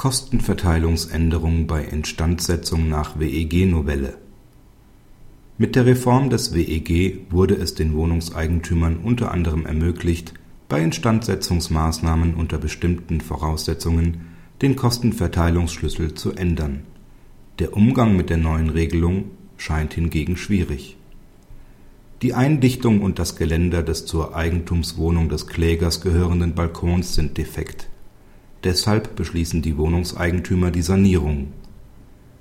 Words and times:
Kostenverteilungsänderung 0.00 1.66
bei 1.66 1.84
Instandsetzung 1.84 2.88
nach 2.88 3.18
WEG-Novelle 3.18 4.14
Mit 5.58 5.76
der 5.76 5.84
Reform 5.84 6.30
des 6.30 6.54
WEG 6.54 7.26
wurde 7.28 7.56
es 7.56 7.74
den 7.74 7.92
Wohnungseigentümern 7.92 8.96
unter 8.96 9.30
anderem 9.30 9.66
ermöglicht, 9.66 10.32
bei 10.70 10.82
Instandsetzungsmaßnahmen 10.82 12.32
unter 12.32 12.56
bestimmten 12.56 13.20
Voraussetzungen 13.20 14.22
den 14.62 14.74
Kostenverteilungsschlüssel 14.74 16.14
zu 16.14 16.32
ändern. 16.32 16.84
Der 17.58 17.76
Umgang 17.76 18.16
mit 18.16 18.30
der 18.30 18.38
neuen 18.38 18.70
Regelung 18.70 19.24
scheint 19.58 19.92
hingegen 19.92 20.38
schwierig. 20.38 20.96
Die 22.22 22.32
Eindichtung 22.32 23.02
und 23.02 23.18
das 23.18 23.36
Geländer 23.36 23.82
des 23.82 24.06
zur 24.06 24.34
Eigentumswohnung 24.34 25.28
des 25.28 25.46
Klägers 25.46 26.00
gehörenden 26.00 26.54
Balkons 26.54 27.14
sind 27.14 27.36
defekt 27.36 27.89
Deshalb 28.64 29.16
beschließen 29.16 29.62
die 29.62 29.78
Wohnungseigentümer 29.78 30.70
die 30.70 30.82
Sanierung. 30.82 31.52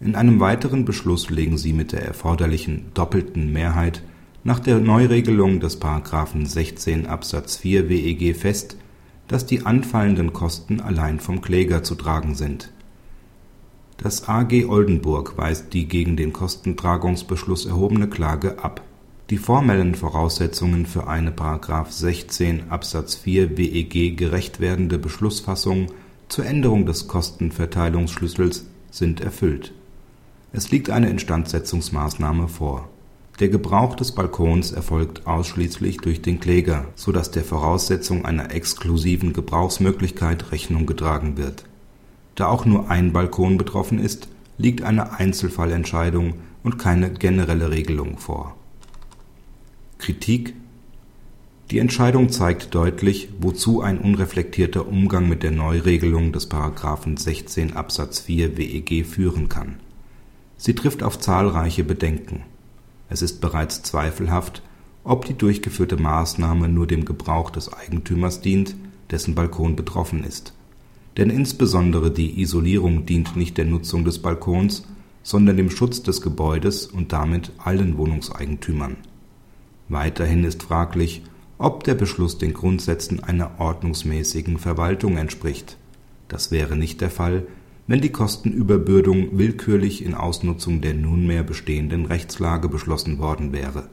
In 0.02 0.16
einem 0.16 0.40
weiteren 0.40 0.86
Beschluss 0.86 1.30
legen 1.30 1.58
sie 1.58 1.74
mit 1.74 1.92
der 1.92 2.04
erforderlichen 2.04 2.86
doppelten 2.94 3.52
Mehrheit 3.52 4.02
nach 4.44 4.60
der 4.60 4.80
Neuregelung 4.80 5.60
des§ 5.60 5.82
16 6.46 7.08
Absatz 7.08 7.58
4 7.58 7.90
WEG 7.90 8.36
fest, 8.36 8.78
dass 9.28 9.46
die 9.46 9.66
anfallenden 9.66 10.34
Kosten 10.34 10.82
allein 10.82 11.20
vom 11.20 11.42
Kläger 11.42 11.84
zu 11.84 11.96
tragen 11.96 12.36
sind. 12.36 12.72
Das 13.98 14.30
AG 14.30 14.66
Oldenburg 14.68 15.38
weist 15.38 15.74
die 15.74 15.88
gegen 15.88 16.16
den 16.16 16.32
Kostentragungsbeschluss 16.32 17.66
erhobene 17.66 18.08
Klage 18.08 18.64
ab. 18.64 18.82
Die 19.30 19.38
formellen 19.38 19.94
Voraussetzungen 19.94 20.86
für 20.86 21.08
eine§ 21.08 21.32
16 21.92 22.72
Absatz 22.72 23.16
4 23.16 23.58
WEG 23.58 24.18
gerecht 24.18 24.62
werdende 24.62 24.98
Beschlussfassung 24.98 25.88
zur 26.30 26.46
Änderung 26.46 26.86
des 26.86 27.08
Kostenverteilungsschlüssels 27.08 28.66
sind 28.92 29.20
erfüllt. 29.20 29.74
Es 30.54 30.72
liegt 30.72 30.90
eine 30.90 31.10
Instandsetzungsmaßnahme 31.10 32.48
vor. 32.48 32.88
Der 33.40 33.50
Gebrauch 33.50 33.96
des 33.96 34.12
Balkons 34.12 34.72
erfolgt 34.72 35.26
ausschließlich 35.26 35.98
durch 35.98 36.22
den 36.22 36.40
Kläger, 36.40 36.86
so 36.96 37.12
dass 37.12 37.32
der 37.32 37.44
Voraussetzung 37.44 38.26
einer 38.26 38.54
exklusiven 38.54 39.34
Gebrauchsmöglichkeit 39.34 40.52
Rechnung 40.52 40.86
getragen 40.86 41.38
wird. 41.38 41.64
Da 42.36 42.48
auch 42.48 42.66
nur 42.66 42.90
ein 42.90 43.12
Balkon 43.12 43.58
betroffen 43.58 43.98
ist, 44.00 44.28
liegt 44.58 44.84
eine 44.84 45.14
Einzelfallentscheidung 45.14 46.36
und 46.64 46.78
keine 46.78 47.12
generelle 47.12 47.72
Regelung 47.72 48.18
vor. 48.18 48.56
Kritik 49.98 50.54
die 51.72 51.78
Entscheidung 51.78 52.30
zeigt 52.30 52.74
deutlich, 52.74 53.30
wozu 53.40 53.82
ein 53.82 54.00
unreflektierter 54.00 54.88
Umgang 54.88 55.30
mit 55.30 55.44
der 55.44 55.52
Neuregelung 55.52 56.32
des§ 56.32 56.50
16 57.20 57.74
Absatz 57.76 58.22
4 58.22 58.58
WEG 58.58 59.06
führen 59.06 59.50
kann. 59.50 59.76
Sie 60.58 60.74
trifft 60.74 61.04
auf 61.04 61.20
zahlreiche 61.20 61.84
Bedenken. 61.84 62.42
Es 63.08 63.22
ist 63.22 63.40
bereits 63.40 63.84
zweifelhaft, 63.84 64.64
ob 65.04 65.26
die 65.26 65.36
durchgeführte 65.36 65.98
Maßnahme 65.98 66.70
nur 66.70 66.88
dem 66.88 67.06
Gebrauch 67.06 67.52
des 67.52 67.72
Eigentümers 67.72 68.42
dient, 68.42 68.76
dessen 69.12 69.36
Balkon 69.36 69.76
betroffen 69.76 70.24
ist. 70.24 70.54
Denn 71.18 71.30
insbesondere 71.30 72.10
die 72.10 72.42
Isolierung 72.42 73.06
dient 73.06 73.36
nicht 73.36 73.58
der 73.60 73.66
Nutzung 73.66 74.06
des 74.06 74.20
Balkons, 74.20 74.88
sondern 75.22 75.58
dem 75.58 75.70
Schutz 75.70 76.02
des 76.02 76.22
Gebäudes 76.22 76.88
und 76.88 77.14
damit 77.14 77.52
allen 77.60 77.98
Wohnungseigentümern. 77.98 78.98
Weiterhin 79.88 80.44
ist 80.44 80.64
fraglich 80.64 81.22
ob 81.60 81.84
der 81.84 81.94
Beschluss 81.94 82.38
den 82.38 82.54
Grundsätzen 82.54 83.22
einer 83.22 83.60
ordnungsmäßigen 83.60 84.58
Verwaltung 84.58 85.18
entspricht. 85.18 85.78
Das 86.30 86.52
wäre 86.52 86.76
nicht 86.76 87.02
der 87.02 87.12
Fall, 87.12 87.46
wenn 87.86 88.02
die 88.02 88.12
Kostenüberbürdung 88.12 89.38
willkürlich 89.38 90.04
in 90.04 90.16
Ausnutzung 90.16 90.80
der 90.80 90.94
nunmehr 90.94 91.44
bestehenden 91.44 92.06
Rechtslage 92.06 92.70
beschlossen 92.70 93.20
worden 93.20 93.52
wäre. 93.52 93.90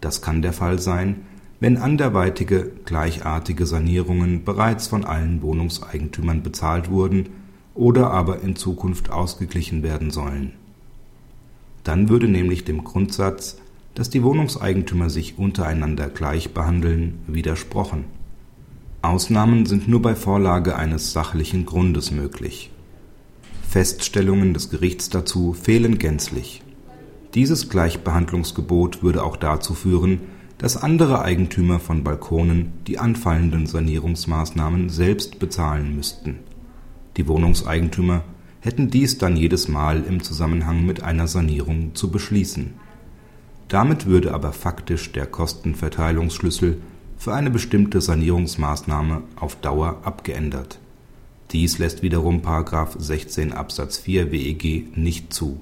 Das 0.00 0.20
kann 0.20 0.42
der 0.42 0.52
Fall 0.52 0.78
sein, 0.78 1.22
wenn 1.58 1.78
anderweitige 1.78 2.70
gleichartige 2.84 3.64
Sanierungen 3.64 4.44
bereits 4.44 4.86
von 4.86 5.04
allen 5.04 5.40
Wohnungseigentümern 5.40 6.42
bezahlt 6.42 6.90
wurden 6.90 7.30
oder 7.74 8.10
aber 8.10 8.42
in 8.42 8.56
Zukunft 8.56 9.10
ausgeglichen 9.10 9.82
werden 9.82 10.10
sollen. 10.10 10.52
Dann 11.84 12.10
würde 12.10 12.28
nämlich 12.28 12.64
dem 12.64 12.84
Grundsatz 12.84 13.58
dass 13.94 14.10
die 14.10 14.22
Wohnungseigentümer 14.22 15.08
sich 15.08 15.38
untereinander 15.38 16.08
gleich 16.08 16.52
behandeln, 16.52 17.20
widersprochen. 17.26 18.04
Ausnahmen 19.02 19.66
sind 19.66 19.88
nur 19.88 20.02
bei 20.02 20.14
Vorlage 20.14 20.76
eines 20.76 21.12
sachlichen 21.12 21.64
Grundes 21.64 22.10
möglich. 22.10 22.70
Feststellungen 23.68 24.54
des 24.54 24.70
Gerichts 24.70 25.10
dazu 25.10 25.52
fehlen 25.52 25.98
gänzlich. 25.98 26.62
Dieses 27.34 27.68
Gleichbehandlungsgebot 27.68 29.02
würde 29.02 29.22
auch 29.22 29.36
dazu 29.36 29.74
führen, 29.74 30.20
dass 30.58 30.76
andere 30.76 31.22
Eigentümer 31.22 31.80
von 31.80 32.04
Balkonen 32.04 32.72
die 32.86 32.98
anfallenden 32.98 33.66
Sanierungsmaßnahmen 33.66 34.88
selbst 34.88 35.38
bezahlen 35.38 35.96
müssten. 35.96 36.38
Die 37.16 37.26
Wohnungseigentümer 37.26 38.22
hätten 38.60 38.90
dies 38.90 39.18
dann 39.18 39.36
jedes 39.36 39.68
Mal 39.68 40.04
im 40.04 40.22
Zusammenhang 40.22 40.86
mit 40.86 41.02
einer 41.02 41.26
Sanierung 41.26 41.94
zu 41.94 42.10
beschließen 42.10 42.74
damit 43.68 44.06
würde 44.06 44.34
aber 44.34 44.52
faktisch 44.52 45.12
der 45.12 45.26
Kostenverteilungsschlüssel 45.26 46.80
für 47.16 47.34
eine 47.34 47.50
bestimmte 47.50 48.00
Sanierungsmaßnahme 48.00 49.22
auf 49.36 49.56
Dauer 49.56 50.00
abgeändert. 50.04 50.78
Dies 51.52 51.78
lässt 51.78 52.02
wiederum§ 52.02 52.40
16 52.98 53.52
Absatz 53.52 53.98
4 53.98 54.32
WEG 54.32 54.96
nicht 54.96 55.32
zu. 55.32 55.60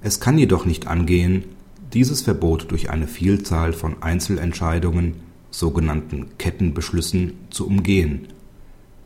Es 0.00 0.20
kann 0.20 0.38
jedoch 0.38 0.64
nicht 0.64 0.86
angehen, 0.86 1.44
dieses 1.92 2.22
Verbot 2.22 2.70
durch 2.70 2.90
eine 2.90 3.06
Vielzahl 3.06 3.72
von 3.72 4.02
Einzelentscheidungen, 4.02 5.14
sogenannten 5.50 6.38
Kettenbeschlüssen, 6.38 7.34
zu 7.50 7.66
umgehen. 7.66 8.28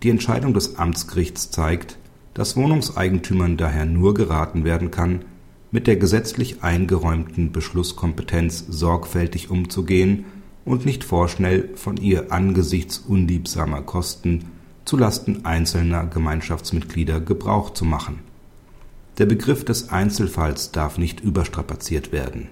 Die 0.03 0.11
Entscheidung 0.11 0.55
des 0.55 0.79
Amtsgerichts 0.79 1.51
zeigt, 1.51 1.99
dass 2.35 2.57
Wohnungseigentümern 2.57 3.57
daher 3.57 3.85
nur 3.85 4.15
geraten 4.15 4.65
werden 4.65 4.91
kann 4.91 5.25
mit 5.71 5.87
der 5.87 5.97
gesetzlich 5.97 6.63
eingeräumten 6.63 7.53
Beschlusskompetenz 7.53 8.65
sorgfältig 8.69 9.51
umzugehen 9.51 10.25
und 10.65 10.85
nicht 10.85 11.05
vorschnell 11.05 11.71
von 11.75 11.97
ihr 11.97 12.33
angesichts 12.33 12.99
unliebsamer 12.99 13.83
Kosten 13.83 14.47
zu 14.85 14.97
Lasten 14.97 15.45
einzelner 15.45 16.07
Gemeinschaftsmitglieder 16.07 17.21
Gebrauch 17.21 17.71
zu 17.73 17.85
machen. 17.85 18.21
Der 19.19 19.27
Begriff 19.27 19.65
des 19.65 19.89
Einzelfalls 19.89 20.73
darf 20.73 20.99
nicht 20.99 21.21
überstrapaziert 21.21 22.13
werden. 22.13 22.49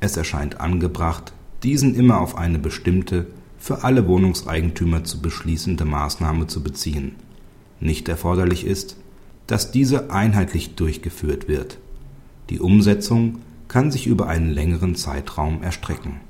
Es 0.00 0.16
erscheint 0.16 0.60
angebracht, 0.60 1.32
diesen 1.62 1.94
immer 1.94 2.20
auf 2.20 2.36
eine 2.36 2.58
bestimmte, 2.58 3.26
für 3.58 3.82
alle 3.82 4.06
Wohnungseigentümer 4.06 5.04
zu 5.04 5.22
beschließende 5.22 5.86
Maßnahme 5.86 6.46
zu 6.46 6.62
beziehen. 6.62 7.14
Nicht 7.80 8.08
erforderlich 8.08 8.66
ist, 8.66 8.96
dass 9.46 9.70
diese 9.70 10.10
einheitlich 10.10 10.74
durchgeführt 10.74 11.48
wird 11.48 11.78
die 12.50 12.60
Umsetzung 12.60 13.40
kann 13.68 13.90
sich 13.90 14.06
über 14.06 14.28
einen 14.28 14.50
längeren 14.50 14.94
Zeitraum 14.94 15.62
erstrecken 15.62 16.20